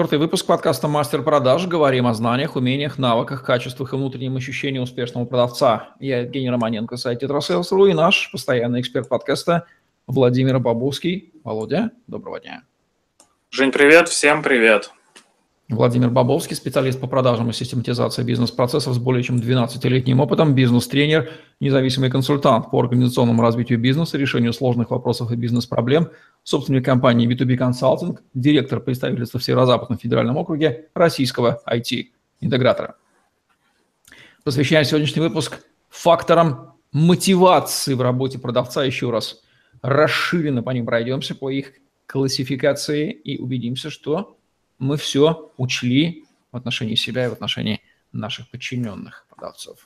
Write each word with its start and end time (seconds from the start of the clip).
Четвертый 0.00 0.18
выпуск 0.18 0.46
подкаста 0.46 0.88
«Мастер 0.88 1.22
продаж». 1.22 1.66
Говорим 1.66 2.06
о 2.06 2.14
знаниях, 2.14 2.56
умениях, 2.56 2.96
навыках, 2.96 3.44
качествах 3.44 3.92
и 3.92 3.96
внутреннем 3.96 4.34
ощущении 4.34 4.78
успешного 4.78 5.26
продавца. 5.26 5.90
Я 6.00 6.20
Евгений 6.20 6.48
Романенко, 6.48 6.96
сайт 6.96 7.20
«TetraSales.ru» 7.20 7.84
и 7.84 7.92
наш 7.92 8.32
постоянный 8.32 8.80
эксперт 8.80 9.10
подкаста 9.10 9.66
Владимир 10.06 10.58
Бобовский. 10.58 11.34
Володя, 11.44 11.90
доброго 12.06 12.40
дня. 12.40 12.62
Жень, 13.50 13.72
привет, 13.72 14.08
всем 14.08 14.42
привет. 14.42 14.90
Владимир 15.70 16.10
Бобовский, 16.10 16.56
специалист 16.56 17.00
по 17.00 17.06
продажам 17.06 17.48
и 17.48 17.52
систематизации 17.52 18.24
бизнес-процессов 18.24 18.92
с 18.92 18.98
более 18.98 19.22
чем 19.22 19.36
12-летним 19.36 20.18
опытом, 20.18 20.52
бизнес-тренер, 20.52 21.30
независимый 21.60 22.10
консультант 22.10 22.70
по 22.70 22.80
организационному 22.80 23.40
развитию 23.40 23.78
бизнеса, 23.78 24.18
решению 24.18 24.52
сложных 24.52 24.90
вопросов 24.90 25.30
и 25.30 25.36
бизнес-проблем, 25.36 26.10
собственник 26.42 26.84
компании 26.84 27.28
B2B 27.28 27.56
Consulting, 27.56 28.18
директор 28.34 28.80
представительства 28.80 29.38
в 29.38 29.44
Северо-Западном 29.44 29.98
федеральном 29.98 30.38
округе 30.38 30.88
российского 30.92 31.62
IT-интегратора. 31.68 32.96
Посвящаем 34.42 34.84
сегодняшний 34.84 35.20
выпуск 35.20 35.60
факторам 35.88 36.72
мотивации 36.90 37.94
в 37.94 38.00
работе 38.00 38.40
продавца. 38.40 38.82
Еще 38.82 39.10
раз 39.10 39.42
расширенно 39.82 40.64
по 40.64 40.70
ним 40.70 40.84
пройдемся, 40.84 41.36
по 41.36 41.48
их 41.48 41.74
классификации 42.06 43.12
и 43.12 43.38
убедимся, 43.38 43.88
что 43.88 44.36
мы 44.80 44.96
все 44.96 45.50
учли 45.56 46.24
в 46.50 46.56
отношении 46.56 46.96
себя 46.96 47.26
и 47.26 47.28
в 47.28 47.32
отношении 47.32 47.80
наших 48.12 48.50
подчиненных 48.50 49.26
продавцов. 49.30 49.78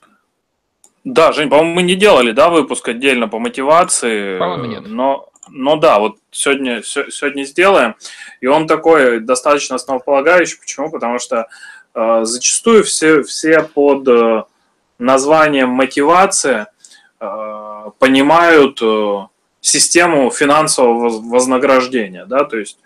Да, 1.04 1.32
Жень, 1.32 1.50
по-моему, 1.50 1.74
мы 1.74 1.82
не 1.82 1.96
делали, 1.96 2.32
да, 2.32 2.48
выпуск 2.48 2.88
отдельно 2.88 3.28
по 3.28 3.38
мотивации. 3.38 4.38
По-моему, 4.38 4.64
нет. 4.64 4.84
Но, 4.86 5.28
но 5.50 5.76
да, 5.76 5.98
вот 5.98 6.16
сегодня, 6.30 6.82
сегодня 6.82 7.44
сделаем. 7.44 7.96
И 8.40 8.46
он 8.46 8.66
такой 8.66 9.20
достаточно 9.20 9.76
основополагающий. 9.76 10.58
Почему? 10.58 10.90
Потому 10.90 11.18
что 11.18 11.46
э, 11.94 12.20
зачастую 12.24 12.84
все, 12.84 13.22
все 13.22 13.62
под 13.62 14.08
э, 14.08 14.44
названием 14.98 15.69
мотивация 15.69 16.69
э, 17.20 17.91
понимают 17.98 18.80
э, 18.80 19.26
систему 19.60 20.30
финансового 20.30 21.08
вознаграждения, 21.20 22.26
да, 22.26 22.44
то 22.44 22.58
есть 22.58 22.78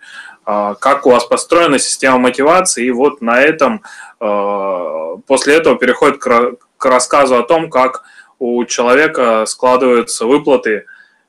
как 0.45 1.05
у 1.05 1.11
вас 1.11 1.25
построена 1.25 1.77
система 1.77 2.17
мотивации, 2.17 2.85
и 2.85 2.91
вот 2.91 3.21
на 3.21 3.39
этом 3.39 3.83
а, 4.19 5.17
после 5.27 5.55
этого 5.55 5.77
переходит 5.77 6.19
к 6.19 6.85
рассказу 6.85 7.37
о 7.37 7.43
том, 7.43 7.69
как 7.69 8.03
у 8.37 8.63
человека 8.65 9.45
складываются 9.45 10.25
выплаты 10.25 10.85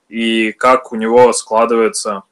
и 0.09 0.53
как 0.53 0.93
у 0.93 0.97
него 0.97 1.33
складывается 1.33 2.23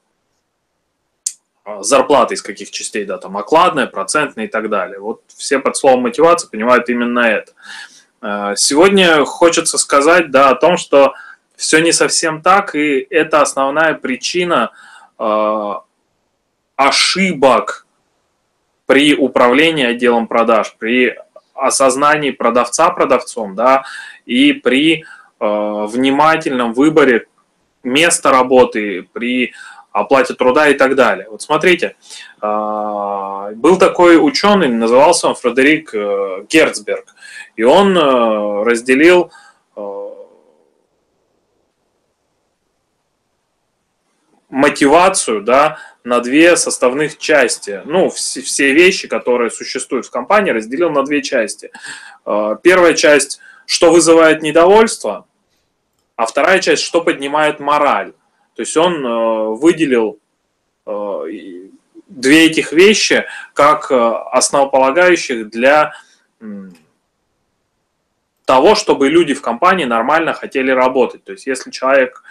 а, 1.64 1.82
зарплата 1.82 2.34
из 2.34 2.42
каких 2.42 2.70
частей, 2.70 3.04
да, 3.04 3.18
там 3.18 3.36
окладная, 3.36 3.86
процентная 3.86 4.46
и 4.46 4.48
так 4.48 4.68
далее. 4.68 4.98
Вот 4.98 5.22
все 5.36 5.58
под 5.58 5.76
словом 5.76 6.02
мотивация 6.02 6.48
понимают 6.48 6.88
именно 6.88 7.20
это. 7.20 7.52
Сегодня 8.56 9.24
хочется 9.24 9.78
сказать, 9.78 10.32
да, 10.32 10.50
о 10.50 10.56
том, 10.56 10.76
что 10.76 11.14
все 11.54 11.78
не 11.78 11.92
совсем 11.92 12.42
так, 12.42 12.74
и 12.74 13.06
это 13.10 13.42
основная 13.42 13.94
причина 13.94 14.72
ошибок 16.78 17.86
при 18.86 19.14
управлении 19.14 19.84
отделом 19.84 20.28
продаж, 20.28 20.74
при 20.78 21.18
осознании 21.54 22.30
продавца 22.30 22.88
продавцом, 22.90 23.54
да, 23.56 23.82
и 24.24 24.52
при 24.52 25.02
э, 25.02 25.04
внимательном 25.40 26.72
выборе 26.72 27.26
места 27.82 28.30
работы, 28.30 29.06
при 29.12 29.52
оплате 29.90 30.34
труда 30.34 30.68
и 30.68 30.74
так 30.74 30.94
далее. 30.94 31.26
Вот 31.28 31.42
смотрите, 31.42 31.96
э, 32.40 33.52
был 33.56 33.76
такой 33.76 34.16
ученый, 34.24 34.68
назывался 34.68 35.26
он 35.28 35.34
Фредерик 35.34 35.92
э, 35.94 36.44
Герцберг, 36.48 37.06
и 37.56 37.64
он 37.64 37.98
э, 37.98 38.62
разделил 38.62 39.24
э, 39.24 39.47
мотивацию, 44.48 45.42
да, 45.42 45.78
на 46.04 46.20
две 46.20 46.56
составных 46.56 47.18
части. 47.18 47.82
Ну, 47.84 48.08
все, 48.08 48.40
все 48.40 48.72
вещи, 48.72 49.08
которые 49.08 49.50
существуют 49.50 50.06
в 50.06 50.10
компании, 50.10 50.52
разделил 50.52 50.90
на 50.90 51.04
две 51.04 51.22
части. 51.22 51.70
А, 52.24 52.54
первая 52.54 52.94
часть, 52.94 53.40
что 53.66 53.90
вызывает 53.90 54.42
недовольство, 54.42 55.26
а 56.16 56.26
вторая 56.26 56.60
часть, 56.60 56.82
что 56.82 57.02
поднимает 57.02 57.60
мораль. 57.60 58.12
То 58.54 58.62
есть 58.62 58.76
он 58.76 59.06
э, 59.06 59.46
выделил 59.54 60.18
э, 60.84 61.22
две 62.08 62.46
этих 62.46 62.72
вещи 62.72 63.24
как 63.54 63.92
э, 63.92 63.94
основополагающих 64.32 65.48
для 65.48 65.92
того, 68.44 68.74
чтобы 68.74 69.10
люди 69.10 69.34
в 69.34 69.42
компании 69.42 69.84
нормально 69.84 70.32
хотели 70.32 70.72
работать. 70.72 71.22
То 71.22 71.32
есть 71.32 71.46
если 71.46 71.70
человек 71.70 72.24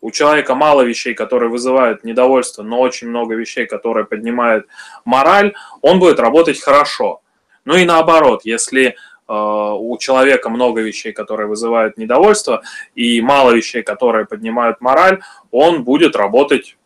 у 0.00 0.10
человека 0.10 0.54
мало 0.54 0.82
вещей, 0.82 1.14
которые 1.14 1.50
вызывают 1.50 2.04
недовольство, 2.04 2.62
но 2.62 2.80
очень 2.80 3.08
много 3.08 3.34
вещей, 3.34 3.66
которые 3.66 4.06
поднимают 4.06 4.66
мораль, 5.04 5.54
он 5.82 5.98
будет 5.98 6.18
работать 6.20 6.60
хорошо. 6.60 7.20
Ну 7.64 7.76
и 7.76 7.84
наоборот, 7.84 8.42
если 8.44 8.86
э, 8.86 8.94
у 9.28 9.96
человека 9.98 10.48
много 10.48 10.80
вещей, 10.80 11.12
которые 11.12 11.48
вызывают 11.48 11.98
недовольство, 11.98 12.62
и 12.94 13.20
мало 13.20 13.52
вещей, 13.52 13.82
которые 13.82 14.24
поднимают 14.24 14.80
мораль, 14.80 15.20
он 15.50 15.84
будет 15.84 16.16
работать 16.16 16.76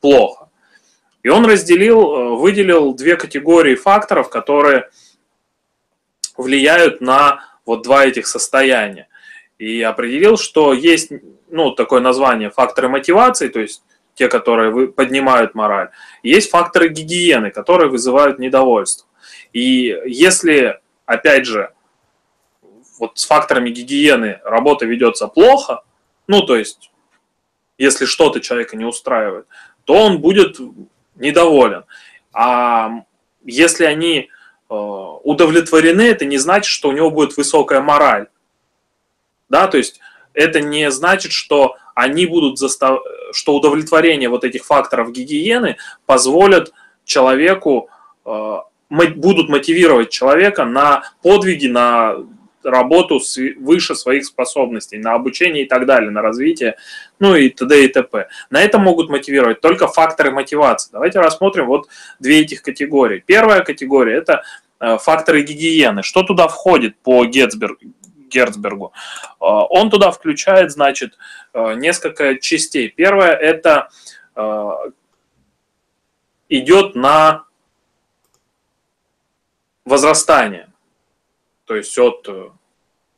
плохо. 0.00 0.48
И 1.22 1.28
он 1.28 1.44
разделил, 1.44 2.00
э, 2.00 2.36
выделил 2.36 2.94
две 2.94 3.16
категории 3.16 3.74
факторов, 3.74 4.30
которые 4.30 4.88
влияют 6.36 7.00
на 7.00 7.44
вот 7.66 7.82
два 7.82 8.06
этих 8.06 8.26
состояния. 8.26 9.08
И 9.60 9.82
определил, 9.82 10.38
что 10.38 10.72
есть 10.72 11.12
ну, 11.50 11.72
такое 11.72 12.00
название 12.00 12.48
факторы 12.48 12.88
мотивации, 12.88 13.48
то 13.48 13.60
есть 13.60 13.82
те, 14.14 14.26
которые 14.26 14.88
поднимают 14.88 15.54
мораль. 15.54 15.90
Есть 16.22 16.48
факторы 16.48 16.88
гигиены, 16.88 17.50
которые 17.50 17.90
вызывают 17.90 18.38
недовольство. 18.38 19.06
И 19.52 19.94
если, 20.06 20.80
опять 21.04 21.44
же, 21.44 21.74
вот 22.98 23.18
с 23.18 23.26
факторами 23.26 23.68
гигиены 23.68 24.40
работа 24.44 24.86
ведется 24.86 25.26
плохо, 25.26 25.82
ну, 26.26 26.40
то 26.40 26.56
есть, 26.56 26.90
если 27.76 28.06
что-то 28.06 28.40
человека 28.40 28.78
не 28.78 28.86
устраивает, 28.86 29.46
то 29.84 29.92
он 29.92 30.22
будет 30.22 30.56
недоволен. 31.16 31.84
А 32.32 33.02
если 33.44 33.84
они 33.84 34.30
э, 34.70 34.74
удовлетворены, 34.74 36.00
это 36.00 36.24
не 36.24 36.38
значит, 36.38 36.70
что 36.70 36.88
у 36.88 36.92
него 36.92 37.10
будет 37.10 37.36
высокая 37.36 37.82
мораль. 37.82 38.28
Да, 39.50 39.66
то 39.66 39.76
есть 39.76 40.00
это 40.32 40.60
не 40.60 40.90
значит, 40.90 41.32
что 41.32 41.76
они 41.94 42.24
будут 42.24 42.58
застав... 42.58 43.00
что 43.32 43.56
удовлетворение 43.56 44.28
вот 44.28 44.44
этих 44.44 44.64
факторов 44.64 45.12
гигиены 45.12 45.76
позволят 46.06 46.72
человеку, 47.04 47.90
э, 48.24 48.56
будут 48.88 49.48
мотивировать 49.48 50.10
человека 50.10 50.64
на 50.64 51.02
подвиги, 51.22 51.66
на 51.66 52.16
работу 52.62 53.20
выше 53.58 53.94
своих 53.94 54.24
способностей, 54.26 54.98
на 54.98 55.14
обучение 55.14 55.64
и 55.64 55.68
так 55.68 55.86
далее, 55.86 56.10
на 56.10 56.22
развитие, 56.22 56.76
ну 57.18 57.34
и 57.34 57.48
т.д. 57.48 57.84
и 57.84 57.88
т.п. 57.88 58.28
На 58.50 58.62
это 58.62 58.78
могут 58.78 59.08
мотивировать 59.08 59.60
только 59.60 59.88
факторы 59.88 60.30
мотивации. 60.30 60.90
Давайте 60.92 61.20
рассмотрим 61.20 61.66
вот 61.66 61.88
две 62.18 62.40
этих 62.40 62.62
категории. 62.62 63.22
Первая 63.24 63.62
категория– 63.62 64.14
это 64.18 64.42
э, 64.78 64.98
факторы 64.98 65.42
гигиены. 65.42 66.02
Что 66.02 66.22
туда 66.22 66.48
входит 66.48 66.98
по 66.98 67.24
Гетцбергу? 67.24 67.92
Герцбергу. 68.30 68.92
А, 69.38 69.64
он 69.66 69.90
туда 69.90 70.10
включает, 70.10 70.70
значит, 70.70 71.18
а, 71.52 71.74
несколько 71.74 72.36
частей. 72.38 72.88
Первое– 72.88 73.32
это 73.32 73.90
а, 74.34 74.76
идет 76.48 76.94
на 76.94 77.44
возрастание, 79.84 80.72
то 81.64 81.76
есть 81.76 81.98
от 81.98 82.28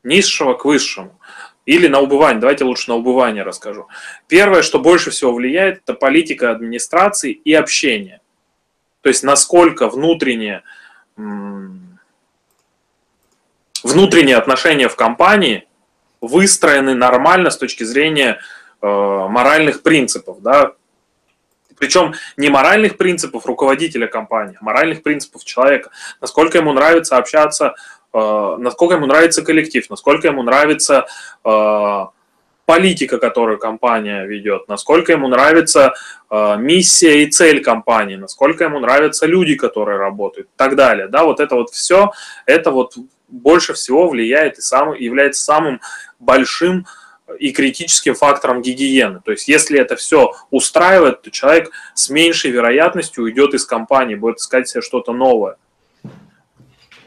низшего 0.03 0.55
к 0.55 0.65
высшему. 0.65 1.19
Или 1.65 1.87
на 1.87 2.01
убывание. 2.01 2.41
Давайте 2.41 2.65
лучше 2.65 2.91
на 2.91 2.97
убывание 2.97 3.45
расскажу. 3.45 3.87
Первое, 4.27 4.63
что 4.63 4.81
больше 4.81 5.11
всего 5.11 5.33
влияет, 5.33 5.79
это 5.85 5.95
политика 5.95 6.51
администрации 6.51 7.31
и 7.31 7.55
общение. 7.55 8.21
То 9.01 9.09
есть 9.09 9.23
насколько 9.23 9.89
внутреннее 9.89 10.65
внутренние 13.83 14.37
отношения 14.37 14.89
в 14.89 14.97
компании 14.97 15.67
выстроены 16.21 16.95
нормально 16.95 17.51
с 17.51 17.57
точки 17.57 17.85
зрения 17.85 18.41
э, 18.81 18.87
моральных 18.87 19.83
принципов, 19.83 20.41
да, 20.41 20.73
причем 21.83 22.15
не 22.37 22.49
моральных 22.49 22.97
принципов 22.97 23.45
руководителя 23.45 24.07
компании, 24.07 24.57
а 24.61 24.65
моральных 24.65 25.03
принципов 25.03 25.45
человека, 25.45 25.91
насколько 26.21 26.59
ему 26.59 26.73
нравится 26.73 27.17
общаться, 27.17 27.75
э, 28.15 28.57
насколько 28.59 28.95
ему 28.95 29.07
нравится 29.07 29.43
коллектив, 29.43 29.91
насколько 29.91 30.29
ему 30.29 30.45
нравится 30.45 31.07
э, 31.45 32.07
политика, 32.67 33.19
которую 33.19 33.59
компания 33.59 34.25
ведет, 34.25 34.69
насколько 34.69 35.11
ему 35.11 35.27
нравится 35.27 35.95
э, 36.31 36.57
миссия 36.57 37.25
и 37.25 37.31
цель 37.31 37.63
компании, 37.63 38.15
насколько 38.15 38.63
ему 38.63 38.79
нравятся 38.79 39.27
люди, 39.27 39.57
которые 39.57 39.99
работают 39.99 40.47
и 40.47 40.57
так 40.57 40.77
далее. 40.77 41.09
Да, 41.09 41.25
вот 41.25 41.41
это 41.41 41.57
вот 41.57 41.71
все, 41.71 42.13
это 42.47 42.71
вот 42.71 42.95
больше 43.33 43.73
всего 43.73 44.09
влияет 44.09 44.59
и 44.59 44.61
сам, 44.61 44.93
является 44.93 45.43
самым 45.43 45.81
большим 46.21 46.87
и 47.39 47.51
критическим 47.53 48.15
фактором 48.15 48.63
гигиены. 48.63 49.21
То 49.25 49.33
есть, 49.33 49.49
если 49.49 49.81
это 49.81 49.97
все 49.97 50.35
устраивает, 50.51 51.23
то 51.23 51.31
человек 51.31 51.71
с 51.95 52.11
меньшей 52.11 52.51
вероятностью 52.51 53.25
уйдет 53.25 53.55
из 53.55 53.65
компании, 53.65 54.15
будет 54.15 54.39
искать 54.39 54.69
себе 54.69 54.83
что-то 54.83 55.13
новое. 55.13 55.57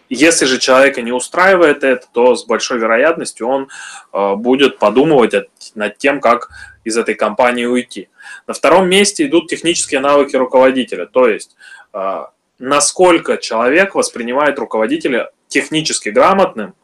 Если 0.09 0.45
же 0.45 0.59
человека 0.59 1.01
не 1.01 1.11
устраивает 1.11 1.83
это, 1.83 2.07
то 2.11 2.35
с 2.35 2.45
большой 2.45 2.77
вероятностью 2.79 3.47
он 3.47 3.69
э, 4.13 4.35
будет 4.35 4.77
подумывать 4.77 5.33
над 5.73 5.97
тем, 5.97 6.21
как 6.21 6.49
из 6.83 6.95
этой 6.97 7.15
компании 7.15 7.65
уйти. 7.65 8.09
На 8.45 8.53
втором 8.53 8.87
месте 8.87 9.25
идут 9.25 9.47
технические 9.47 10.01
навыки 10.01 10.35
руководителя, 10.35 11.07
то 11.07 11.27
есть 11.27 11.55
э, 11.93 12.25
насколько 12.59 13.37
человек 13.37 13.95
воспринимает 13.95 14.59
руководителя 14.59 15.31
технически 15.55 16.09
грамотным 16.09 16.75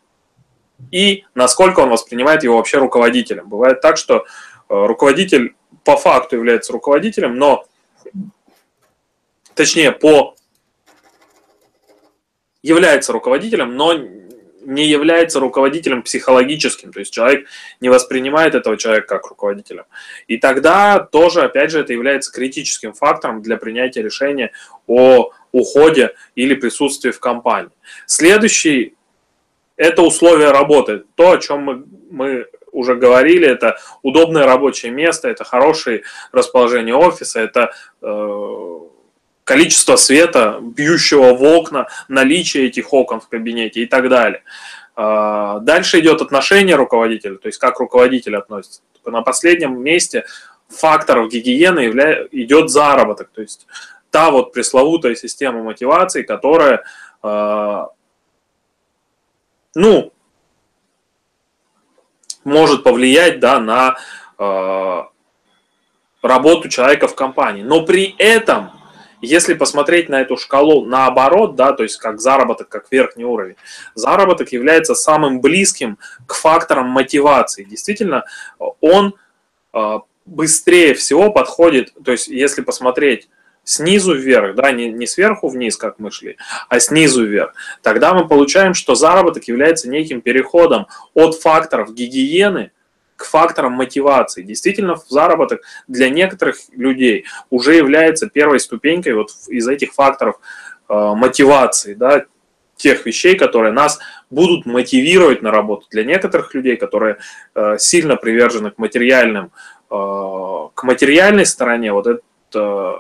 и 0.92 1.26
насколько 1.36 1.82
он 1.82 1.90
воспринимает 1.90 2.44
его 2.44 2.56
вообще 2.56 2.78
руководителем. 2.78 3.50
Бывает 3.50 3.82
так, 3.82 3.98
что 3.98 4.16
э, 4.16 4.22
руководитель 4.70 5.56
по 5.84 5.98
факту 5.98 6.38
является 6.38 6.72
руководителем, 6.72 7.36
но 7.36 7.66
точнее 9.56 9.92
по 9.92 10.36
является 12.64 13.12
руководителем, 13.12 13.76
но 13.76 13.94
не 14.64 14.88
является 14.88 15.42
руководителем 15.42 16.02
психологическим, 16.04 16.94
то 16.94 17.00
есть 17.00 17.12
человек 17.12 17.48
не 17.82 17.90
воспринимает 17.90 18.56
этого 18.56 18.78
человека 18.78 19.08
как 19.08 19.28
руководителя. 19.28 19.86
И 20.28 20.38
тогда 20.38 21.00
тоже, 21.00 21.42
опять 21.42 21.72
же, 21.72 21.80
это 21.80 21.92
является 21.92 22.32
критическим 22.32 22.94
фактором 22.94 23.42
для 23.42 23.58
принятия 23.58 24.02
решения 24.02 24.52
о 24.88 25.32
уходе 25.52 26.16
или 26.36 26.56
присутствии 26.56 27.12
в 27.12 27.20
компании. 27.20 27.72
Следующий– 28.06 28.96
это 29.76 30.02
условия 30.02 30.52
работы. 30.52 31.04
То, 31.16 31.32
о 31.32 31.38
чем 31.38 31.64
мы, 31.64 31.84
мы 32.10 32.46
уже 32.72 32.96
говорили, 32.96 33.48
это 33.48 33.78
удобное 34.02 34.46
рабочее 34.46 34.92
место, 34.92 35.30
это 35.30 35.44
хорошее 35.44 36.04
расположение 36.32 36.96
офиса, 36.96 37.40
это 37.42 37.72
э, 38.02 38.80
количество 39.44 39.96
света, 39.98 40.60
бьющего 40.62 41.34
в 41.34 41.44
окна, 41.44 41.88
наличие 42.08 42.68
этих 42.68 42.94
окон 42.94 43.20
в 43.20 43.28
кабинете 43.28 43.82
и 43.82 43.86
так 43.86 44.10
далее. 44.10 44.44
А, 44.96 45.60
дальше 45.60 46.00
идет 46.00 46.22
отношение 46.22 46.76
руководителя, 46.76 47.36
то 47.38 47.48
есть 47.48 47.60
как 47.60 47.80
руководитель 47.80 48.38
относится. 48.38 48.82
На 49.06 49.22
последнем 49.22 49.82
месте 49.82 50.26
факторов 50.70 51.30
гигиены 51.30 51.90
идет 52.32 52.70
заработок, 52.70 53.30
то 53.34 53.42
есть 53.42 53.68
та 54.12 54.30
вот 54.30 54.54
пресловутая 54.54 55.16
система 55.16 55.64
мотивации, 55.64 56.22
которая, 56.22 56.84
а, 57.24 57.88
ну, 59.74 60.14
может 62.44 62.84
повлиять 62.84 63.40
да, 63.40 63.60
на 63.60 63.98
а, 64.38 65.10
работу 66.22 66.70
человека 66.70 67.08
в 67.08 67.16
компании. 67.16 67.64
Но 67.64 67.86
при 67.86 68.16
этом 68.18 68.72
если 69.22 69.54
посмотреть 69.54 70.10
на 70.10 70.22
эту 70.22 70.36
шкалу 70.36 70.86
наоборот, 70.86 71.56
да, 71.56 71.74
то 71.74 71.84
есть 71.84 71.98
как 71.98 72.20
заработок, 72.20 72.70
как 72.70 72.92
верхний 72.92 73.24
уровень, 73.24 73.56
заработок 73.94 74.52
является 74.52 74.96
самым 74.96 75.42
близким 75.42 76.00
к 76.26 76.34
факторам 76.34 76.88
мотивации. 76.88 77.64
Действительно, 77.64 78.26
он 78.80 79.14
э, 79.74 80.00
быстрее 80.26 80.96
всего 80.96 81.32
подходит, 81.32 81.94
то 82.04 82.12
есть 82.12 82.28
если 82.28 82.62
посмотреть 82.62 83.30
снизу 83.64 84.16
вверх, 84.16 84.56
да, 84.56 84.72
не, 84.72 84.92
не 84.92 85.08
сверху 85.08 85.48
вниз, 85.48 85.78
как 85.78 86.00
мы 86.00 86.12
шли, 86.12 86.38
а 86.70 86.80
снизу 86.80 87.26
вверх, 87.26 87.54
тогда 87.82 88.14
мы 88.14 88.28
получаем, 88.28 88.74
что 88.74 88.96
заработок 88.96 89.46
является 89.46 89.90
неким 89.90 90.22
переходом 90.22 90.88
от 91.14 91.36
факторов 91.36 91.94
гигиены 91.94 92.72
к 93.16 93.26
факторам 93.26 93.74
мотивации. 93.74 94.42
Действительно, 94.42 94.96
заработок 95.08 95.62
для 95.88 96.10
некоторых 96.10 96.58
людей 96.72 97.26
уже 97.52 97.76
является 97.76 98.28
первой 98.28 98.60
ступенькой 98.60 99.14
вот 99.14 99.30
из 99.48 99.68
этих 99.68 99.94
факторов 99.94 100.40
э, 100.90 100.94
мотивации, 100.94 101.94
да, 101.94 102.26
тех 102.82 103.06
вещей, 103.06 103.38
которые 103.38 103.72
нас 103.74 104.00
будут 104.32 104.66
мотивировать 104.66 105.42
на 105.42 105.52
работу. 105.52 105.86
Для 105.92 106.04
некоторых 106.04 106.54
людей, 106.56 106.78
которые 106.78 107.18
э, 107.54 107.78
сильно 107.78 108.16
привержены 108.16 108.72
к 108.72 108.80
материальным, 108.80 109.52
э, 109.92 110.70
к 110.74 110.84
материальной 110.84 111.46
стороне, 111.46 111.94
вот 111.94 112.08
этот 112.08 112.24
э, 112.56 112.94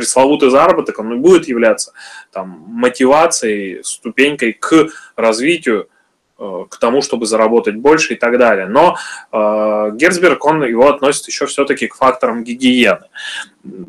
пресловутый 0.00 0.50
заработок, 0.50 0.98
он 0.98 1.12
и 1.12 1.16
будет 1.16 1.46
являться 1.46 1.92
там, 2.32 2.64
мотивацией, 2.66 3.84
ступенькой 3.84 4.52
к 4.54 4.88
развитию 5.16 5.88
Э, 6.42 6.64
к 6.70 6.78
тому, 6.78 7.02
чтобы 7.02 7.26
заработать 7.26 7.76
больше 7.76 8.14
и 8.14 8.16
так 8.16 8.38
далее. 8.38 8.66
Но 8.66 8.96
э, 9.30 9.90
Герцберг, 9.94 10.42
он 10.46 10.64
его 10.64 10.88
относит 10.88 11.26
еще 11.28 11.44
все-таки 11.44 11.86
к 11.86 11.94
факторам 11.94 12.44
гигиены. 12.44 13.08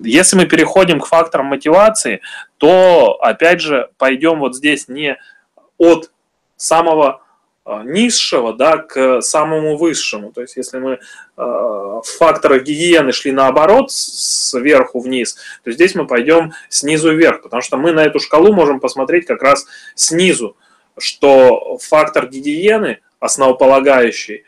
Если 0.04 0.36
мы 0.36 0.46
переходим 0.46 1.00
к 1.00 1.06
факторам 1.06 1.46
мотивации, 1.46 2.20
то, 2.58 3.18
опять 3.22 3.62
же, 3.62 3.90
пойдем 3.98 4.40
вот 4.40 4.58
здесь 4.58 4.90
не 4.90 5.18
от 5.78 6.12
самого 6.58 7.22
низшего 7.66 8.54
да, 8.54 8.78
к 8.78 9.22
самому 9.22 9.78
высшему. 9.78 10.32
То 10.32 10.42
есть, 10.42 10.58
если 10.58 10.80
мы 10.80 10.94
э, 10.94 11.00
в 11.38 12.04
факторах 12.04 12.64
гигиены 12.64 13.12
шли 13.12 13.32
наоборот, 13.32 13.92
сверху 13.92 15.00
вниз, 15.00 15.38
то 15.64 15.72
здесь 15.72 15.96
мы 15.96 16.08
пойдем 16.08 16.54
снизу 16.70 17.14
вверх, 17.14 17.44
потому 17.44 17.62
что 17.62 17.78
мы 17.78 17.92
на 17.92 18.04
эту 18.04 18.20
шкалу 18.20 18.54
можем 18.54 18.80
посмотреть 18.80 19.26
как 19.26 19.42
раз 19.44 19.68
снизу 19.96 20.56
что 20.98 21.78
фактор 21.82 22.28
гигиены, 22.28 23.00
основополагающий, 23.20 24.36
э, 24.36 24.44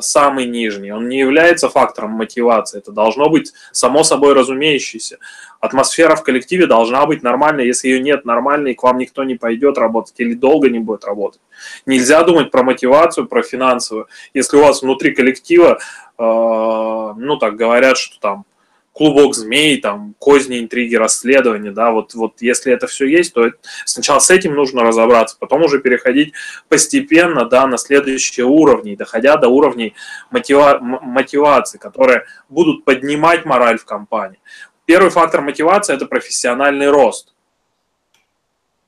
самый 0.00 0.46
нижний, 0.46 0.92
он 0.92 1.08
не 1.08 1.18
является 1.18 1.68
фактором 1.68 2.12
мотивации, 2.12 2.78
это 2.78 2.90
должно 2.92 3.28
быть 3.28 3.52
само 3.72 4.02
собой 4.02 4.32
разумеющееся. 4.32 5.18
Атмосфера 5.60 6.16
в 6.16 6.22
коллективе 6.22 6.66
должна 6.66 7.06
быть 7.06 7.22
нормальной, 7.22 7.66
если 7.66 7.88
ее 7.88 8.00
нет 8.00 8.24
нормальной, 8.24 8.74
к 8.74 8.82
вам 8.82 8.98
никто 8.98 9.24
не 9.24 9.34
пойдет 9.34 9.78
работать 9.78 10.14
или 10.18 10.34
долго 10.34 10.70
не 10.70 10.78
будет 10.78 11.04
работать. 11.04 11.40
Нельзя 11.86 12.22
думать 12.22 12.50
про 12.50 12.62
мотивацию, 12.62 13.26
про 13.26 13.42
финансовую, 13.42 14.08
если 14.34 14.56
у 14.56 14.62
вас 14.62 14.82
внутри 14.82 15.14
коллектива, 15.14 15.78
э, 16.18 16.22
ну 16.22 17.36
так 17.38 17.56
говорят, 17.56 17.98
что 17.98 18.18
там 18.20 18.44
клубок 18.94 19.34
змей, 19.34 19.80
там, 19.80 20.14
козни, 20.20 20.60
интриги, 20.60 20.94
расследования, 20.94 21.72
да, 21.72 21.90
вот, 21.90 22.14
вот 22.14 22.40
если 22.40 22.72
это 22.72 22.86
все 22.86 23.06
есть, 23.06 23.34
то 23.34 23.50
сначала 23.84 24.20
с 24.20 24.30
этим 24.30 24.54
нужно 24.54 24.82
разобраться, 24.82 25.36
потом 25.38 25.62
уже 25.62 25.80
переходить 25.80 26.32
постепенно, 26.68 27.44
да, 27.44 27.66
на 27.66 27.76
следующие 27.76 28.46
уровни, 28.46 28.94
доходя 28.94 29.36
до 29.36 29.48
уровней 29.48 29.94
мотива 30.30 30.78
мотивации, 30.80 31.76
которые 31.76 32.24
будут 32.48 32.84
поднимать 32.84 33.44
мораль 33.44 33.78
в 33.78 33.84
компании. 33.84 34.38
Первый 34.86 35.10
фактор 35.10 35.40
мотивации– 35.40 35.94
это 35.96 36.06
профессиональный 36.06 36.88
рост. 36.88 37.34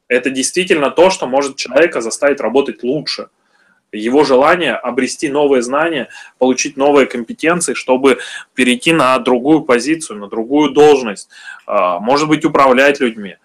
Это 0.07 0.31
действительно 0.31 0.93
то, 0.93 1.11
что 1.11 1.27
может 1.27 1.57
человека 1.57 2.01
заставить 2.01 2.41
работать 2.41 2.85
лучше– 2.85 3.29
его 3.93 4.25
желание 4.25 4.75
обрести 4.75 5.29
новые 5.29 5.63
знания, 5.63 6.09
получить 6.39 6.77
новые 6.77 7.07
компетенции, 7.07 7.75
чтобы 7.75 8.19
перейти 8.55 8.93
на 8.93 9.19
другую 9.19 9.63
позицию, 9.63 10.19
на 10.19 10.29
другую 10.29 10.71
должность, 10.71 11.29
а, 11.67 11.99
может 11.99 12.29
быть, 12.29 12.45
управлять 12.45 13.01
людьми. 13.01 13.37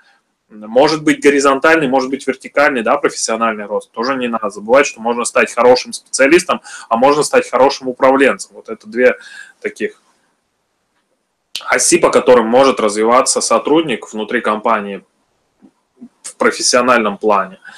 Может 0.50 1.04
быть 1.04 1.22
горизонтальный, 1.22 1.88
может 1.88 2.10
быть 2.10 2.28
вертикальный, 2.28 2.84
да, 2.84 2.98
профессиональный 2.98 3.66
рост. 3.66 3.90
Тоже 3.92 4.16
не 4.16 4.28
надо 4.28 4.50
забывать, 4.50 4.86
что 4.86 5.00
можно 5.00 5.24
стать 5.24 5.54
хорошим 5.54 5.94
специалистом, 5.94 6.62
а 6.90 6.98
можно 6.98 7.24
стать 7.24 7.50
хорошим 7.50 7.88
управленцем. 7.88 8.56
Вот 8.56 8.68
это 8.68 8.86
две 8.88 9.16
таких 9.62 10.02
оси, 11.70 12.00
по 12.00 12.10
которым 12.10 12.48
может 12.48 12.82
развиваться 12.82 13.40
сотрудник 13.40 14.12
внутри 14.12 14.42
компании 14.42 15.06
в 16.22 16.36
профессиональном 16.36 17.18
плане. 17.18 17.60
А, 17.60 17.72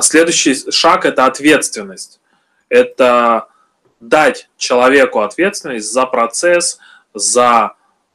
следующий 0.00 0.70
шаг– 0.70 1.04
это 1.06 1.26
ответственность. 1.26 2.20
Это 2.68 3.48
дать 4.00 4.48
человеку 4.56 5.20
ответственность 5.20 5.92
за 5.92 6.06
процесс, 6.06 6.78
за 7.14 7.74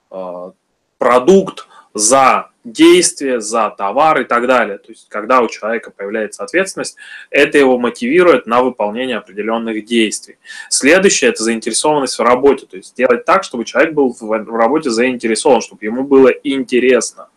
а, 0.09 0.51
продукт, 0.97 1.67
за 1.93 2.49
действие, 2.63 3.41
за 3.41 3.69
товар 3.69 4.21
и 4.21 4.23
так 4.23 4.47
далее. 4.47 4.77
То 4.77 4.91
есть, 4.91 5.07
когда 5.09 5.41
у 5.41 5.47
человека 5.47 5.91
появляется 5.91 6.43
ответственность, 6.43 6.95
это 7.29 7.57
его 7.57 7.77
мотивирует 7.77 8.47
на 8.47 8.61
выполнение 8.61 9.17
определенных 9.17 9.85
действий. 9.85 10.37
Следующее– 10.69 11.29
это 11.31 11.43
заинтересованность 11.43 12.17
в 12.17 12.21
работе. 12.21 12.65
То 12.65 12.77
есть, 12.77 12.89
сделать 12.89 13.25
так, 13.25 13.43
чтобы 13.43 13.65
человек 13.65 13.93
был 13.93 14.15
в 14.17 14.55
работе 14.55 14.89
заинтересован, 14.89 15.61
чтобы 15.61 15.83
ему 15.85 16.03
было 16.03 16.29
интересно 16.29 17.27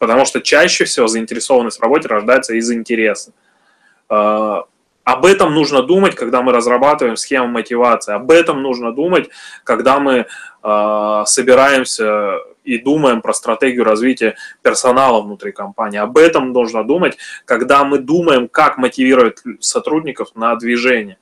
потому 0.00 0.24
что 0.24 0.40
чаще 0.40 0.86
всего 0.86 1.06
заинтересованность 1.06 1.78
в 1.78 1.82
работе 1.82 2.08
рождается 2.08 2.54
из 2.54 2.72
интереса. 2.72 3.32
А, 4.08 4.64
Об 5.04 5.26
этом 5.26 5.54
нужно 5.54 5.82
думать, 5.82 6.14
когда 6.14 6.40
мы 6.40 6.52
разрабатываем 6.52 7.16
схему 7.16 7.48
мотивации. 7.48 8.14
Об 8.14 8.30
этом 8.30 8.62
нужно 8.62 8.92
думать, 8.92 9.28
когда 9.62 9.98
мы 10.00 10.26
э, 10.62 11.22
собираемся 11.26 12.38
и 12.64 12.78
думаем 12.78 13.20
про 13.20 13.34
стратегию 13.34 13.84
развития 13.84 14.36
персонала 14.62 15.20
внутри 15.20 15.52
компании. 15.52 15.98
Об 15.98 16.16
этом 16.16 16.52
нужно 16.52 16.82
думать, 16.82 17.18
когда 17.44 17.84
мы 17.84 17.98
думаем, 17.98 18.48
как 18.48 18.78
мотивировать 18.78 19.42
сотрудников 19.60 20.28
на 20.34 20.54
движение. 20.56 21.18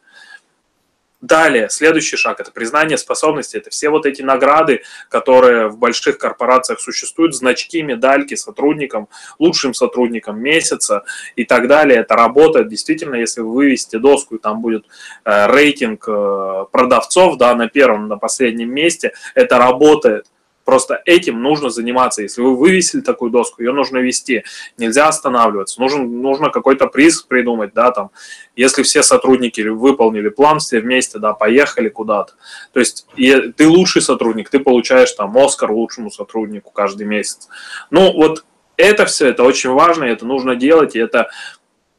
Далее, 1.20 1.68
следующий 1.68 2.16
шаг– 2.16 2.38
это 2.40 2.52
признание 2.52 2.96
способности. 2.96 3.56
Это 3.56 3.70
все 3.70 3.88
вот 3.88 4.06
эти 4.06 4.22
награды, 4.22 4.82
которые 5.08 5.66
в 5.66 5.76
больших 5.76 6.16
корпорациях 6.16 6.78
существуют, 6.80 7.34
значки, 7.34 7.82
медальки 7.82 8.36
сотрудникам, 8.36 9.08
лучшим 9.40 9.74
сотрудникам 9.74 10.40
месяца 10.40 11.02
и 11.34 11.44
так 11.44 11.66
далее. 11.66 11.98
Это 11.98 12.14
работает. 12.14 12.68
Действительно, 12.68 13.16
если 13.16 13.40
вы 13.40 13.52
вывесите 13.52 13.98
доску, 13.98 14.36
и 14.36 14.38
там 14.38 14.62
будет 14.62 14.86
э, 15.24 15.46
рейтинг 15.48 16.04
э, 16.06 16.66
продавцов 16.70 17.36
да, 17.36 17.52
на 17.56 17.68
первом, 17.68 18.06
на 18.06 18.16
последнем 18.16 18.72
месте, 18.72 19.12
это 19.34 19.58
работает. 19.58 20.26
Просто 20.68 21.00
этим 21.06 21.40
нужно 21.40 21.70
заниматься. 21.70 22.20
Если 22.20 22.42
вы 22.42 22.54
вывесили 22.54 23.00
такую 23.00 23.30
доску, 23.30 23.62
ее 23.62 23.72
нужно 23.72 24.00
вести. 24.00 24.44
Нельзя 24.76 25.08
останавливаться. 25.08 25.80
Нужен, 25.80 26.20
нужно 26.20 26.50
какой-то 26.50 26.88
приз 26.88 27.22
придумать, 27.22 27.72
да, 27.72 27.90
там. 27.90 28.10
Если 28.54 28.82
все 28.82 29.02
сотрудники 29.02 29.62
выполнили 29.62 30.28
план, 30.28 30.58
все 30.58 30.80
вместе, 30.80 31.18
да, 31.20 31.32
поехали 31.32 31.88
куда-то. 31.88 32.34
То 32.74 32.80
есть 32.80 33.06
и 33.16 33.50
ты 33.56 33.66
лучший 33.66 34.02
сотрудник, 34.02 34.50
ты 34.50 34.60
получаешь 34.60 35.10
там 35.12 35.34
Оскар 35.38 35.72
лучшему 35.72 36.10
сотруднику 36.10 36.70
каждый 36.70 37.06
месяц. 37.06 37.48
Ну, 37.90 38.12
вот 38.12 38.44
это 38.76 39.06
все, 39.06 39.28
это 39.28 39.44
очень 39.44 39.70
важно, 39.70 40.04
это 40.04 40.26
нужно 40.26 40.54
делать, 40.54 40.96
и 40.96 40.98
это 40.98 41.30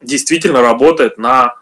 действительно 0.00 0.62
работает 0.62 1.18
на 1.18 1.56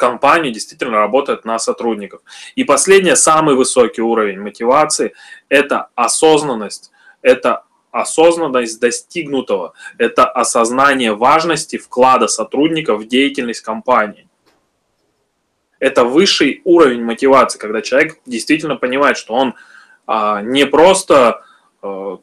компании 0.00 0.50
действительно 0.50 0.98
работает 0.98 1.44
на 1.44 1.58
сотрудников. 1.58 2.22
И 2.56 2.64
последнее, 2.64 3.14
самый 3.14 3.54
высокий 3.54 4.00
уровень 4.00 4.40
мотивации– 4.40 5.12
это 5.48 5.88
осознанность, 5.94 6.90
это 7.22 7.64
осознанность 7.92 8.80
достигнутого, 8.80 9.74
это 9.98 10.24
осознание 10.24 11.12
важности 11.14 11.76
вклада 11.76 12.28
сотрудников 12.28 13.02
в 13.02 13.06
деятельность 13.06 13.60
компании. 13.60 14.26
Это 15.78 16.04
высший 16.04 16.62
уровень 16.64 17.04
мотивации, 17.04 17.58
когда 17.58 17.80
человек 17.82 18.18
действительно 18.26 18.76
понимает, 18.76 19.16
что 19.16 19.34
он 19.34 19.54
а, 20.06 20.42
не 20.42 20.66
просто 20.66 21.42
а, 21.82 22.18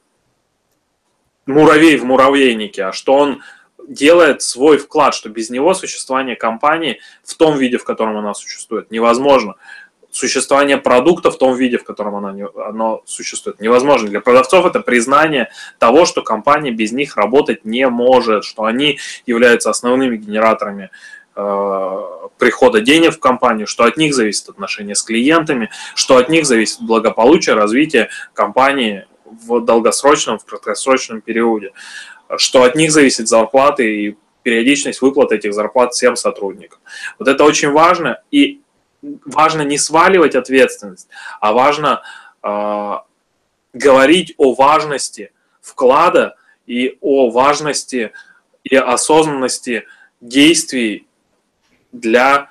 муравей 1.45 1.97
в 1.97 2.05
муравейнике, 2.05 2.85
а 2.85 2.91
что 2.91 3.13
он 3.13 3.41
делает 3.87 4.41
свой 4.41 4.77
вклад, 4.77 5.15
что 5.15 5.29
без 5.29 5.49
него 5.49 5.73
существование 5.73 6.35
компании 6.35 6.99
в 7.23 7.35
том 7.35 7.57
виде, 7.57 7.77
в 7.77 7.83
котором 7.83 8.17
она 8.17 8.33
существует, 8.33 8.91
невозможно. 8.91 9.55
Существование 10.11 10.77
продукта 10.77 11.31
в 11.31 11.37
том 11.37 11.55
виде, 11.55 11.77
в 11.77 11.83
котором 11.83 12.15
оно, 12.15 12.49
оно 12.55 13.01
существует, 13.05 13.59
невозможно. 13.59 14.09
Для 14.09 14.21
продавцов 14.21 14.65
это 14.65 14.79
признание 14.79 15.49
того, 15.79 16.05
что 16.05 16.21
компания 16.21 16.71
без 16.71 16.91
них 16.91 17.17
работать 17.17 17.65
не 17.65 17.87
может, 17.87 18.43
что 18.43 18.63
они 18.63 18.99
являются 19.25 19.69
основными 19.69 20.17
генераторами 20.17 20.89
э, 21.35 21.97
прихода 22.37 22.81
денег 22.81 23.13
в 23.13 23.19
компанию, 23.19 23.67
что 23.67 23.83
от 23.83 23.97
них 23.97 24.13
зависит 24.13 24.49
отношение 24.49 24.95
с 24.95 25.03
клиентами, 25.03 25.69
что 25.93 26.17
от 26.17 26.29
них 26.29 26.45
зависит 26.45 26.81
благополучие, 26.81 27.55
развитие 27.55 28.09
компании 28.33 29.05
в 29.47 29.59
долгосрочном, 29.61 30.39
в 30.39 30.45
краткосрочном 30.45 31.21
периоде 31.21 31.73
что 32.35 32.63
от 32.63 32.75
них 32.75 32.91
зависит 32.91 33.27
зарплаты 33.27 34.07
и 34.07 34.17
периодичность 34.43 35.01
выплаты 35.01 35.35
этих 35.35 35.53
зарплат 35.53 35.93
всем 35.93 36.15
сотрудникам. 36.15 36.79
Вот 37.19 37.27
это 37.27 37.43
очень 37.43 37.71
важно, 37.71 38.21
и 38.31 38.61
важно 39.25 39.61
не 39.61 39.77
сваливать 39.77 40.35
ответственность, 40.35 41.07
а 41.39 41.53
важно 41.53 42.01
э, 42.43 42.93
говорить 43.73 44.33
о 44.37 44.53
важности 44.53 45.31
вклада 45.61 46.35
и 46.65 46.97
о 47.01 47.29
важности 47.29 48.11
и 48.63 48.75
осознанности 48.75 49.85
действий 50.19 51.07
для 51.91 52.49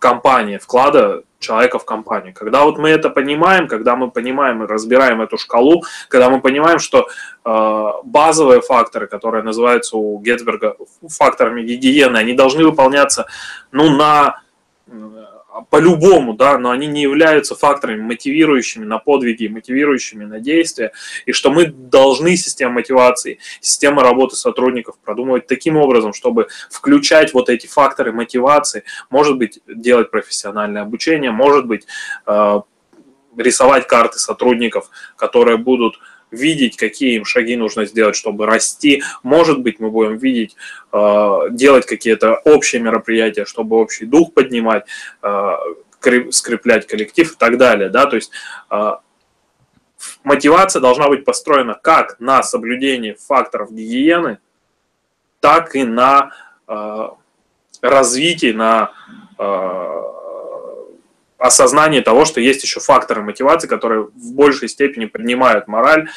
компании, 0.00 0.58
вклада 0.58 1.22
человека 1.38 1.78
в 1.78 1.84
компанию. 1.84 2.32
Когда 2.34 2.64
вот 2.64 2.78
мы 2.78 2.88
это 2.88 3.10
понимаем, 3.10 3.68
когда 3.68 3.96
мы 3.96 4.10
понимаем 4.10 4.62
и 4.62 4.66
разбираем 4.66 5.20
эту 5.20 5.36
шкалу, 5.36 5.82
когда 6.08 6.30
мы 6.30 6.40
понимаем, 6.40 6.78
что 6.78 7.08
э, 7.44 7.92
базовые 8.04 8.60
факторы, 8.60 9.06
которые 9.06 9.42
называются 9.42 9.96
у 9.96 10.18
Гетцберга 10.20 10.76
факторами 11.08 11.62
гигиены, 11.62 12.16
они 12.16 12.32
должны 12.32 12.64
выполняться 12.64 13.26
ну, 13.72 13.90
на 13.90 14.40
по-любому, 15.70 16.34
да, 16.34 16.58
но 16.58 16.70
они 16.70 16.86
не 16.86 17.02
являются 17.02 17.54
факторами 17.54 18.02
мотивирующими 18.02 18.84
на 18.84 18.98
подвиги, 18.98 19.46
мотивирующими 19.46 20.24
на 20.24 20.40
действия, 20.40 20.92
и 21.26 21.32
что 21.32 21.50
мы 21.50 21.66
должны 21.66 22.36
систему 22.36 22.74
мотивации, 22.74 23.38
систему 23.60 24.00
работы 24.00 24.36
сотрудников 24.36 24.96
продумывать 25.04 25.46
таким 25.46 25.76
образом, 25.76 26.12
чтобы 26.12 26.48
включать 26.70 27.34
вот 27.34 27.48
эти 27.48 27.66
факторы 27.66 28.12
мотивации, 28.12 28.84
может 29.10 29.38
быть, 29.38 29.60
делать 29.66 30.10
профессиональное 30.10 30.82
обучение, 30.82 31.30
может 31.30 31.66
быть, 31.66 31.86
э, 32.26 32.60
рисовать 33.36 33.86
карты 33.86 34.18
сотрудников, 34.18 34.90
которые 35.16 35.56
будут 35.56 35.98
видеть, 36.34 36.76
какие 36.76 37.16
им 37.16 37.24
шаги 37.24 37.56
нужно 37.56 37.86
сделать, 37.86 38.16
чтобы 38.16 38.46
расти. 38.46 39.02
Может 39.22 39.60
быть, 39.60 39.80
мы 39.80 39.90
будем 39.90 40.16
видеть, 40.16 40.56
э, 40.92 41.38
делать 41.50 41.86
какие-то 41.86 42.34
общие 42.44 42.82
мероприятия, 42.82 43.44
чтобы 43.44 43.76
общий 43.76 44.06
дух 44.06 44.32
поднимать, 44.34 44.84
э, 45.22 45.52
скреплять 46.30 46.86
коллектив 46.86 47.32
и 47.32 47.36
так 47.36 47.56
далее. 47.56 47.88
Да? 47.88 48.06
То 48.06 48.16
есть 48.16 48.30
э, 48.70 48.92
мотивация 50.22 50.80
должна 50.80 51.08
быть 51.08 51.24
построена 51.24 51.74
как 51.74 52.20
на 52.20 52.42
соблюдении 52.42 53.16
факторов 53.18 53.72
гигиены, 53.72 54.38
так 55.40 55.74
и 55.76 55.84
на 55.84 56.30
развитии, 57.82 58.52
на 58.52 58.92
осознание 61.44 62.00
того, 62.00 62.24
что 62.24 62.40
есть 62.40 62.62
еще 62.62 62.80
факторы 62.80 63.22
мотивации, 63.22 63.68
которые 63.68 64.04
в 64.14 64.32
большей 64.32 64.66
степени 64.66 65.04
принимают 65.04 65.68
мораль, 65.68 66.08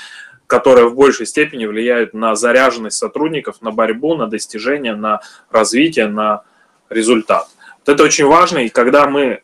которые 0.47 0.87
в 0.87 0.95
большей 0.95 1.25
степени 1.25 1.65
влияют 1.65 2.13
на 2.13 2.35
заряженность 2.35 2.97
сотрудников, 2.97 3.61
на 3.61 3.71
борьбу, 3.71 4.15
на 4.15 4.27
достижение, 4.27 4.95
на 4.95 5.19
развитие, 5.51 6.07
на 6.07 6.43
результат. 6.89 7.49
Вот 7.79 7.93
это 7.93 8.03
очень 8.03 8.25
важно, 8.25 8.59
и 8.59 8.69
когда 8.69 9.05
мы, 9.05 9.41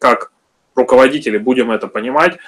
как 0.00 0.32
руководители, 0.74 1.38
будем 1.38 1.70
это 1.70 1.86
понимать, 1.86 2.38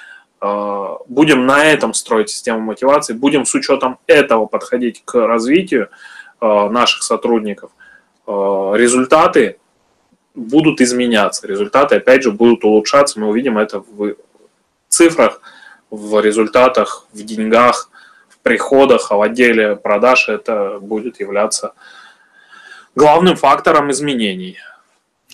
э, 0.41 0.87
будем 1.07 1.45
на 1.45 1.63
этом 1.63 1.93
строить 1.93 2.29
систему 2.31 2.59
мотивации, 2.59 3.13
будем 3.13 3.45
с 3.45 3.55
учетом 3.55 3.97
этого 4.07 4.45
подходить 4.45 5.03
к 5.05 5.25
развитию 5.25 5.87
э, 6.41 6.69
наших 6.69 7.03
сотрудников, 7.03 7.71
э, 8.27 8.31
результаты 8.75 9.57
будут 10.35 10.81
изменяться, 10.81 11.47
результаты 11.47 11.95
опять 11.95 12.23
же 12.23 12.31
будут 12.31 12.63
улучшаться, 12.63 13.19
мы 13.19 13.27
увидим 13.27 13.57
это 13.57 13.79
в 13.79 14.15
цифрах, 14.89 15.41
в 15.89 16.19
результатах, 16.21 17.07
в 17.13 17.23
деньгах, 17.23 17.89
в 18.29 18.39
приходах, 18.39 19.11
а 19.11 19.15
в 19.15 19.21
отделе 19.21 19.75
продаж 19.75 20.29
это 20.29 20.79
будет 20.79 21.19
являться 21.19 21.73
главным 22.95 23.35
фактором 23.35 23.91
изменений. 23.91 24.57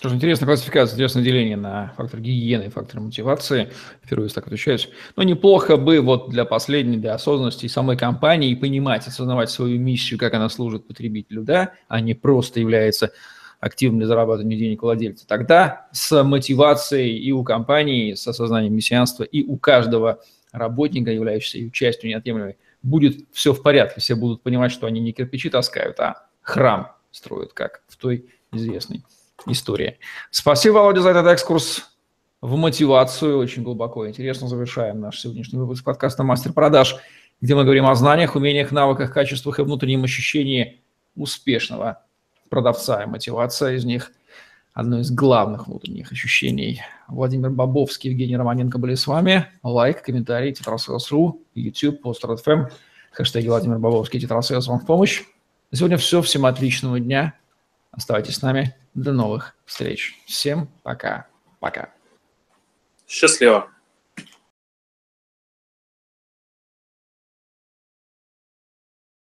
Тоже 0.00 0.14
интересная 0.14 0.46
классификация, 0.46 0.94
интересное 0.94 1.22
деление 1.22 1.58
на 1.58 1.92
фактор 1.94 2.20
гигиены 2.20 2.64
и 2.64 2.70
фактор 2.70 3.00
мотивации. 3.00 3.70
Впервые 4.02 4.30
так 4.30 4.46
отвечаюсь. 4.46 4.88
Но 5.14 5.22
неплохо 5.24 5.76
бы 5.76 6.00
вот 6.00 6.30
для 6.30 6.46
последней, 6.46 6.96
для 6.96 7.12
осознанности 7.12 7.66
самой 7.66 7.98
компании 7.98 8.54
понимать, 8.54 9.06
осознавать 9.06 9.50
свою 9.50 9.78
миссию, 9.78 10.18
как 10.18 10.32
она 10.32 10.48
служит 10.48 10.86
потребителю, 10.86 11.42
да, 11.42 11.72
а 11.88 12.00
не 12.00 12.14
просто 12.14 12.60
является 12.60 13.12
активным 13.60 14.00
для 14.00 14.08
зарабатывания 14.08 14.58
денег 14.58 14.82
владельца, 14.82 15.26
тогда 15.28 15.86
с 15.92 16.22
мотивацией 16.24 17.18
и 17.18 17.30
у 17.30 17.44
компании, 17.44 18.14
с 18.14 18.26
осознанием 18.26 18.74
мессианства, 18.74 19.22
и 19.22 19.44
у 19.44 19.58
каждого 19.58 20.20
работника, 20.50 21.10
являющегося 21.10 21.58
ее 21.58 21.70
частью 21.70 22.10
неотъемлемой, 22.10 22.56
будет 22.82 23.26
все 23.32 23.52
в 23.52 23.62
порядке. 23.62 24.00
Все 24.00 24.14
будут 24.14 24.42
понимать, 24.42 24.72
что 24.72 24.86
они 24.86 25.00
не 25.00 25.12
кирпичи 25.12 25.50
таскают, 25.50 26.00
а 26.00 26.26
храм 26.40 26.92
строят, 27.10 27.52
как 27.52 27.82
в 27.86 27.96
той 27.96 28.30
известной 28.52 29.04
истории. 29.46 29.98
Спасибо, 30.30 30.74
Володя, 30.74 31.02
за 31.02 31.10
этот 31.10 31.26
экскурс 31.26 31.84
в 32.40 32.56
мотивацию. 32.56 33.38
Очень 33.38 33.62
глубоко 33.62 34.06
и 34.06 34.08
интересно 34.08 34.48
завершаем 34.48 35.00
наш 35.00 35.20
сегодняшний 35.20 35.58
выпуск 35.58 35.84
подкаста 35.84 36.22
«Мастер 36.22 36.52
продаж», 36.52 36.96
где 37.42 37.54
мы 37.54 37.64
говорим 37.64 37.86
о 37.86 37.94
знаниях, 37.94 38.36
умениях, 38.36 38.72
навыках, 38.72 39.12
качествах 39.12 39.58
и 39.58 39.62
внутреннем 39.62 40.04
ощущении 40.04 40.82
успешного 41.14 42.02
продавца, 42.50 43.02
и 43.02 43.06
мотивация 43.06 43.76
из 43.76 43.86
них 43.86 44.12
одно 44.74 45.00
из 45.00 45.10
главных 45.10 45.66
внутренних 45.66 46.12
ощущений. 46.12 46.82
Владимир 47.08 47.50
Бобовский, 47.50 48.10
Евгений 48.10 48.36
Романенко 48.36 48.78
были 48.78 48.94
с 48.94 49.06
вами. 49.06 49.46
Лайк, 49.62 50.02
комментарий, 50.02 50.52
Тетрасселс.ру, 50.52 51.42
YouTube, 51.54 52.02
Постер.фм, 52.02 52.68
хэштеги 53.12 53.48
Владимир 53.48 53.78
Бобовский, 53.78 54.20
Тетрасселс 54.20 54.66
вам 54.66 54.80
в 54.80 54.86
помощь. 54.86 55.22
На 55.70 55.78
сегодня 55.78 55.96
все. 55.96 56.20
Всем 56.20 56.46
отличного 56.46 57.00
дня. 57.00 57.34
Оставайтесь 57.92 58.36
с 58.36 58.42
нами. 58.42 58.74
До 58.94 59.12
новых 59.12 59.56
встреч. 59.64 60.14
Всем 60.26 60.68
пока. 60.82 61.26
Пока. 61.60 61.90
Счастливо. 63.06 63.68